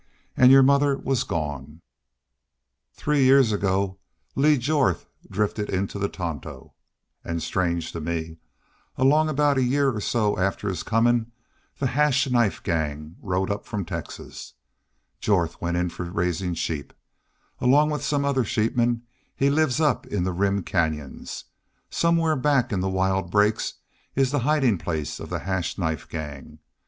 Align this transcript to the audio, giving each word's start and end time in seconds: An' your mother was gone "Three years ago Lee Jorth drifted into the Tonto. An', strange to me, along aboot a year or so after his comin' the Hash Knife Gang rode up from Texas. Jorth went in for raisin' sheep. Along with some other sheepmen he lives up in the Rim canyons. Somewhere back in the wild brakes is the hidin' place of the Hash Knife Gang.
An' 0.35 0.49
your 0.49 0.63
mother 0.63 0.97
was 0.97 1.23
gone 1.23 1.79
"Three 2.91 3.23
years 3.23 3.51
ago 3.51 3.99
Lee 4.35 4.57
Jorth 4.57 5.05
drifted 5.29 5.69
into 5.69 5.99
the 5.99 6.09
Tonto. 6.09 6.71
An', 7.23 7.39
strange 7.39 7.91
to 7.91 8.01
me, 8.01 8.37
along 8.97 9.29
aboot 9.29 9.59
a 9.59 9.63
year 9.63 9.91
or 9.91 10.01
so 10.01 10.39
after 10.39 10.69
his 10.69 10.81
comin' 10.81 11.31
the 11.77 11.85
Hash 11.85 12.27
Knife 12.27 12.63
Gang 12.63 13.15
rode 13.21 13.51
up 13.51 13.63
from 13.63 13.85
Texas. 13.85 14.53
Jorth 15.19 15.61
went 15.61 15.77
in 15.77 15.89
for 15.89 16.05
raisin' 16.09 16.55
sheep. 16.55 16.93
Along 17.59 17.91
with 17.91 18.03
some 18.03 18.25
other 18.25 18.43
sheepmen 18.43 19.03
he 19.35 19.51
lives 19.51 19.79
up 19.79 20.07
in 20.07 20.23
the 20.23 20.33
Rim 20.33 20.63
canyons. 20.63 21.43
Somewhere 21.91 22.35
back 22.35 22.73
in 22.73 22.79
the 22.79 22.89
wild 22.89 23.29
brakes 23.29 23.75
is 24.15 24.31
the 24.31 24.39
hidin' 24.39 24.79
place 24.79 25.19
of 25.19 25.29
the 25.29 25.41
Hash 25.41 25.77
Knife 25.77 26.09
Gang. 26.09 26.57